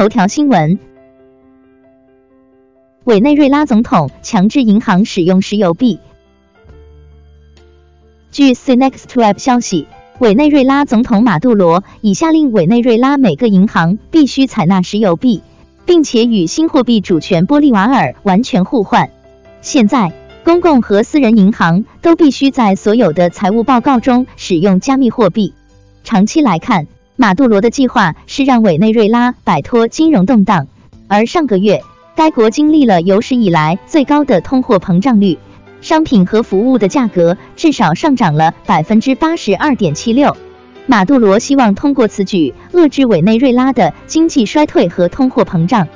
[0.00, 0.78] 头条新闻：
[3.04, 6.00] 委内瑞拉总统强制银行使用石油币。
[8.30, 9.86] 据 CNext 消息，
[10.18, 15.42] 委内瑞拉总统马杜罗已下令委内瑞拉每个银行必须采纳石油币，
[15.84, 19.10] 并且与新货币主权玻利瓦尔完全互换。
[19.60, 20.14] 现在，
[20.44, 25.52] 公共和私人银行都必须在所有的财务报告中使用加密货币。
[26.04, 26.86] 长期来看，
[27.20, 30.68] 马杜罗的计划是让委内瑞拉摆脱金融动荡，
[31.06, 31.82] 而上个月
[32.16, 35.36] 该国经历了有史以来最高的通货膨胀率，
[35.82, 40.34] 商品和服务的价格至少上涨了百分之八十二点七六。
[40.86, 45.88] 马杜罗希望通过此举遏制委内瑞拉的经济衰退和通货膨胀。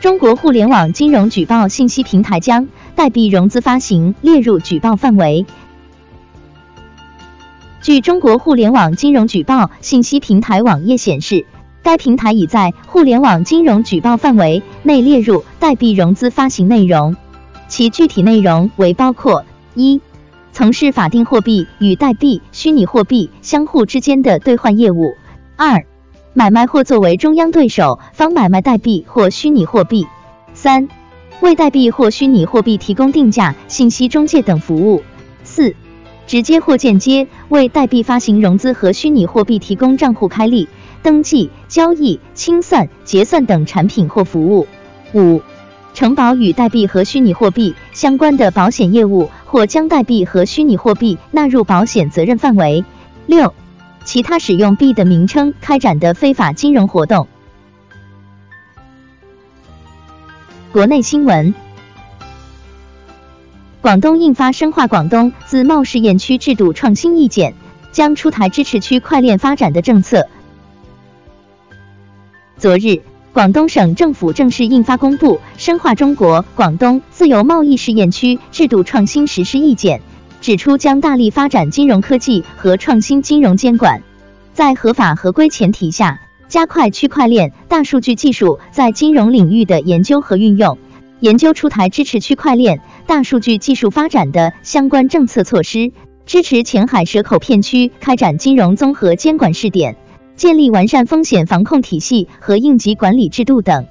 [0.00, 2.66] 中国互联网金融举报信息平台将
[2.96, 5.46] 代币融资发行列入举报范围。
[7.86, 11.46] 据中国互联网金融举报信息平台网页显示，
[11.84, 17.14] 该平台已在互联网金融举报范围内列入代币融资发行内容，
[17.68, 19.44] 其具体内容为包括：
[19.76, 20.00] 一、
[20.52, 25.12] 从事法定货币与代币、虚拟货币相互之间的兑换业务；
[25.54, 25.84] 二、
[26.34, 30.06] 买卖或作为中央对手方买卖代币或虚拟货币；
[30.54, 30.88] 三、
[31.40, 35.02] 为代币或虚拟货币提供定价、信息中介等服务；
[35.44, 35.76] 四、
[36.26, 40.68] 直接或间接为代币发行融资和虚拟货币提供账户开立、
[41.02, 44.66] 登记、交易、清算、结算等产品或服务；
[45.14, 45.42] 五、
[45.94, 52.84] 承保与代币和虚拟货币相关的保险业务或将代币和虚拟货币纳入保险责任范围；
[53.26, 53.54] 六。
[54.04, 57.26] 其他使用币的名称开展的非法金融活动。
[60.70, 61.52] 国内新闻：
[63.86, 67.54] 广东印发深化广东自贸试验区制度创新意见，
[67.92, 70.26] 将出台支持区块链发展的政策。
[72.58, 73.00] 昨日，
[73.32, 79.98] 广东省政府正式印发公布《深化中国广东自由贸易试验区制度创新实施意见》。
[80.40, 84.02] 指出将大力发展金融科技和创新金融监管，
[84.52, 90.76] 在合法合规前提下，加快区块链、大数据技术在金融领域的研究和运用，
[91.20, 95.92] 研究出台支持区块链、大数据技术发展的相关政策措施，
[96.26, 99.96] 支持前海蛇口片区开展金融综合监管试点，
[100.36, 103.86] 建立完善风险防控体系和应急管理制度等。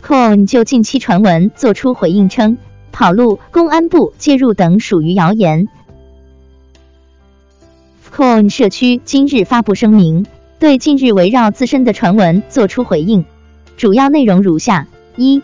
[0.00, 2.58] Coin 就近期传闻作出回应称。
[2.92, 5.68] 跑路、公安部介入等属于谣言。
[8.14, 10.24] Coin 社区今日发布声明，
[10.58, 13.26] 对近日围绕自身的传闻作出回应，
[13.76, 15.42] 主要内容如下：一、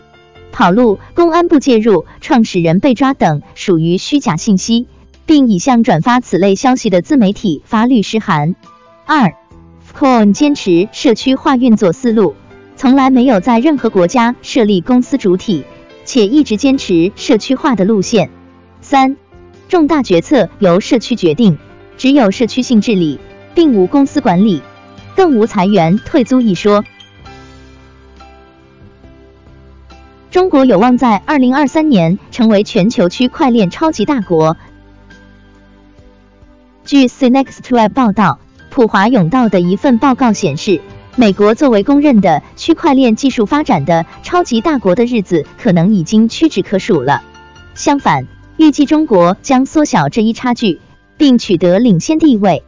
[0.51, 4.87] 跑路、公安部介入、创始人被抓等属于虚假信息，
[5.25, 8.55] 并已向转发此类消息的自媒体发律师函。
[9.05, 9.33] 二、
[9.97, 12.35] Coin 坚持社区化运作思路，
[12.75, 15.63] 从来没有在任何国家设立公司主体。
[16.05, 18.29] 且一直坚持社区化的路线。
[18.81, 19.15] 三、
[19.69, 21.57] 重大决策由社区决定，
[21.95, 23.19] 只有社区性治理，
[23.55, 24.61] 并无公司管理，
[25.15, 26.83] 更无裁员退租一说。
[30.33, 34.57] 中国有望在二零二三年成为全球区块链超级大国。
[36.83, 38.39] 据 CNext 报道，
[38.71, 40.81] 普华永道的一份报告显示。
[41.15, 47.21] 美国作为公认的区块链技术发展的超级大国的日子，可能已经屈指可数了。
[47.75, 48.25] 相反，
[48.57, 50.81] 预计中国将缩小这一差距，
[51.15, 52.63] 并取得领先地位。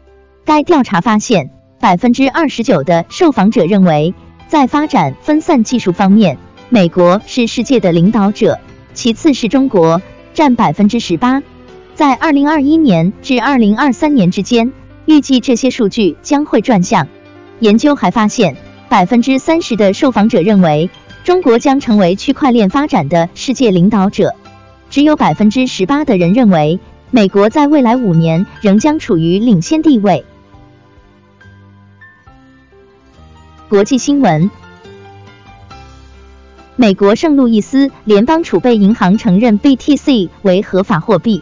[0.46, 1.50] 该调查发现，
[1.80, 4.14] 百分之二十九的受访者认为，
[4.48, 6.38] 在发展分散技术方面，
[6.70, 8.60] 美国是世界的领导者，
[8.94, 10.02] 其次是中国，
[10.34, 11.44] 占百分之十八。
[11.94, 14.74] 在二零二一年至二零二三年之间，
[15.06, 17.08] 预计这些数据将会转向。
[17.60, 18.58] 研究还发现，
[18.90, 20.90] 百分之三十的受访者认为
[21.24, 24.34] 中国将成为区块链发展的世界领导者，
[24.90, 26.80] 只有百分之十八的人认为
[27.12, 30.26] 美国在未来五年仍将处于领先地位。
[33.70, 34.50] 国际新闻：
[36.78, 41.42] 美国圣路易斯联邦储备银行承认 BTC 为合法货币。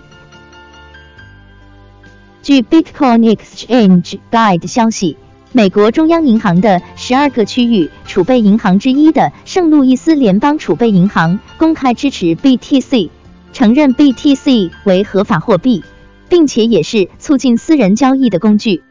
[2.44, 5.18] 据 Bitcoin Exchange Guide 消息。
[5.56, 13.12] 美国中央银行的十二个区域储备银行之一的圣路易斯联邦储备银行公开支持 BTC，
[13.53, 15.83] 承认 BTC 为合法货币，
[16.27, 18.81] 并且也是促进私人交易的工具。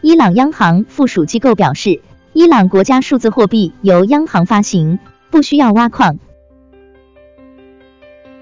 [0.00, 2.00] 伊朗央行附属机构表示，
[2.32, 5.00] 伊朗国家数字货币由央行发行，
[5.30, 6.20] 不需要挖矿。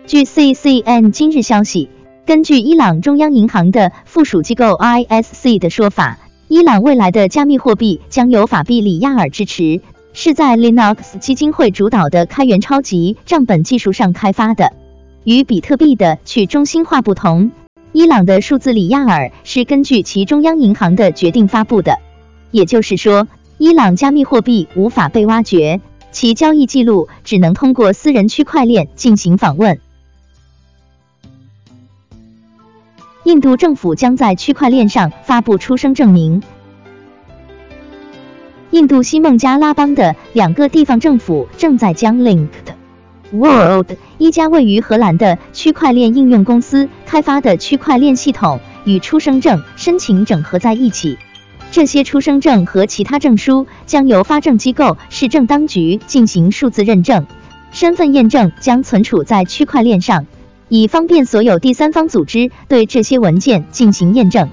[0.06, 1.88] 据 CCN 今日消息。
[2.26, 6.19] 根据伊朗中央银行的附属机构 ISC 的说法，
[6.49, 9.81] 伊朗未来的加密货币将由法币里亚尔支持，
[10.12, 14.75] 是在 Linux 基金会主导的开源超级账本技术上开发的。
[15.25, 17.52] 与比特币的去中心化不同，
[17.93, 21.96] 伊朗的数字里亚尔是根据其中央银行的决定发布的。
[22.50, 25.81] 也就是说，伊朗加密货币无法被挖掘，
[26.12, 29.81] 其交易记录只能通过私人区块链进行访问。
[33.25, 36.40] 印度政府将在区块链上发布出生证明。
[38.70, 42.49] 印度西孟加拉邦的两个地方政府正在将 Linked
[43.32, 51.19] World 一家位于荷兰的区块链应用公司开发的区块链系统与出生证申请整合在一起。
[51.70, 57.26] 这些出生证和其他证书将由发证机构市政当局进行数字认证，
[57.70, 60.26] 身份验证将存储在区块链上。
[60.70, 64.48] 以方便所有第三方组织对这些文件进行验证。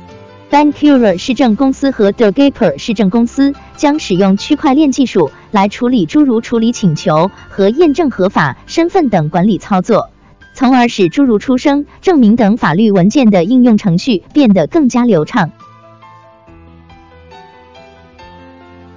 [0.52, 10.10] Bancura 市政公司和 Degaper 市政公司将使用区块链技术来处理诸如处理请求和验证合法身份等管理操作，
[10.54, 15.52] 从而使诸如出生证明等法律文件的应用程序变得更加流畅。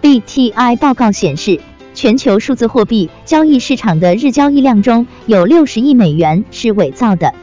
[0.08, 1.60] BTI 报告显示。
[1.92, 7.34] 全球数字货币交易市场的日交易量中有六十亿美元是伪造的。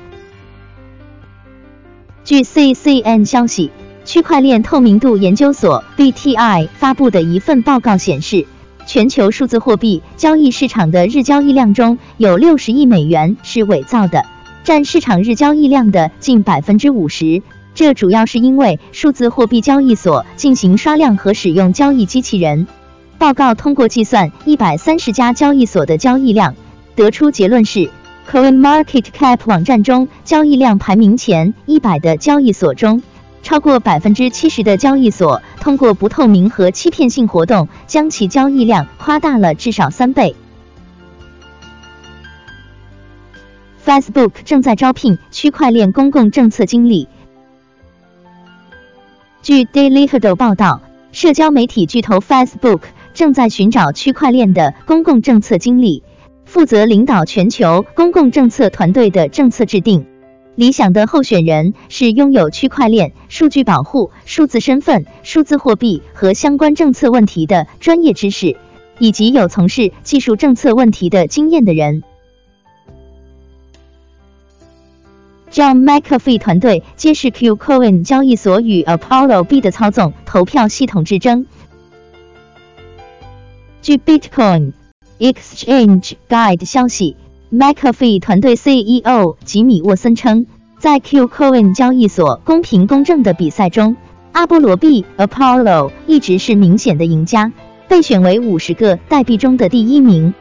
[2.23, 3.69] 据 CCN 消息，
[4.03, 8.47] 区块链透明度研究所 BTI 发布的一份报告显示，
[8.87, 14.25] 全球数字货币交易市场的日交易量中有六十亿美元是伪造的，
[14.63, 17.43] 占市场日交易量的近百分之五十。
[17.75, 22.67] 这主要是因为数字货币交易所进行刷量和使用交易机器人。
[23.17, 26.55] 报告通过计算一百三十家交易所的交易量，
[26.95, 27.89] 得出结论是
[28.31, 33.03] ，CoinMarketCap 网站中交易量排名前一百的交易所中，
[33.43, 40.33] 超过百分之七十的交易所通过不透明和欺骗性活动，将其交易量夸大了至少三倍。
[43.85, 47.09] Facebook 正在招聘区块链公共政策经理。
[49.45, 50.81] 据 Daily h u d l 报道，
[51.11, 52.79] 社交媒体巨头 Facebook。
[53.13, 56.01] 正在寻找区块链的公共政策经理，
[56.45, 60.07] 负责领导全球公共政策团队的政策制定。
[60.55, 68.57] 理想的候选人是拥有区块链、数据保护、数字身份、数字货币和相关政策问题的专业知识，
[68.97, 72.01] 以及有从事技术政策问题的经验的人。
[75.55, 81.45] John McAfee 团队揭示 Qcoin 交易所与 Apollo B 的操纵投票系统之争。
[83.81, 84.73] 据 Bitcoin
[85.17, 87.15] Exchange Guide 消息
[87.53, 90.45] ，McAfee 团队 CEO 吉米沃森称，
[90.77, 93.95] 在 Qcoin 交易所公平公正的比赛中，
[94.33, 97.53] 阿波罗币 Apollo 一直是明显的赢家，
[97.87, 100.33] 被选为五十个代币中的第一名。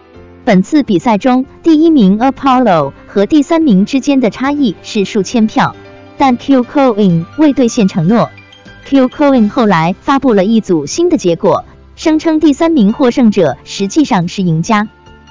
[0.45, 5.75] 本次比赛中，第一名 Apollo 和第三名之间的差异是数千票，
[6.19, 8.31] 但 Qcoin 未兑现承诺。
[8.87, 11.65] Qcoin 后来发布了一组新的结果。
[11.97, 14.89] 声称第三名获胜者实际上是赢家。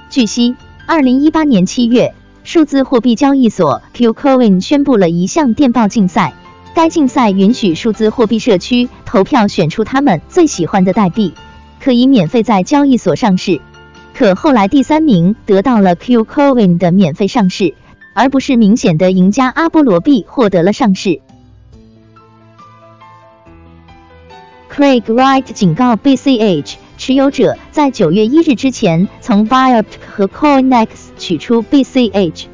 [0.10, 0.56] 据悉，
[0.88, 6.34] 二零一八年七月，数字货币交易所 Qcoin 宣布了一项电报竞赛。
[6.74, 11.34] 该竞赛允许数字货币社区投票选出他们最喜欢的代币，
[11.80, 13.62] 可以免费在交易所上市。
[14.14, 17.74] 可后来第三名得到了 Qcoin 的免费上市，
[18.14, 21.20] 而不是明显的赢家阿波罗币获得了上市。
[24.72, 32.46] Craig Wright 警告 BCH 持有者在九月一日之前从 v i o t 和 CoinEx 取出 BCH。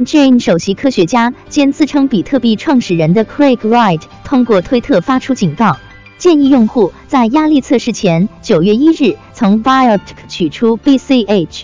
[0.00, 5.76] Jane 首席科学家兼自称比特币创始人的 Craig Wright 通过推特发出警告，
[6.18, 11.62] 建议用户在压力测试前九月一日从 v i o t 取出 BCH。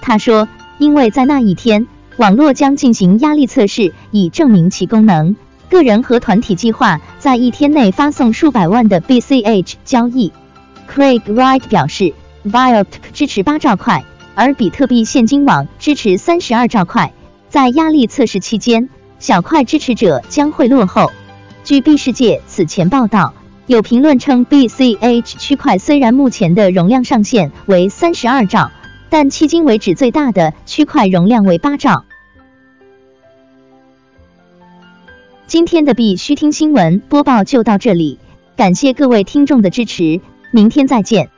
[0.00, 5.36] 他说，因为在那一天，网络将进行压力测试，以证明其功能。
[5.68, 10.32] 个人和团体计划在一天内发送数百万的 BCH 交易。
[10.90, 14.02] Craig Wright 表示 v i o t 支持八兆块，
[14.34, 17.12] 而比特币现金网支持三十二兆块。
[17.50, 18.88] 在压力测试期间，
[19.18, 21.12] 小块支持者将会落后。
[21.64, 23.34] 据 B 世界此前报道，
[23.70, 28.72] 有评论称 BCH 区块虽然目前的容量上限为三十二兆，
[29.10, 32.04] 但迄今为止最大的区块容量为八兆。
[35.46, 38.18] 今天的必须听新闻播报就到这里，
[38.56, 41.30] 感谢各位听众的支持，明天再见。